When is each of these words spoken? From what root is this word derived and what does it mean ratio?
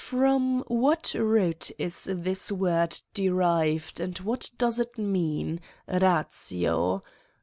From 0.03 0.61
what 0.61 1.13
root 1.13 1.69
is 1.77 2.09
this 2.11 2.51
word 2.51 2.99
derived 3.13 3.99
and 3.99 4.17
what 4.17 4.49
does 4.57 4.79
it 4.79 4.97
mean 4.97 5.59
ratio? 5.87 7.03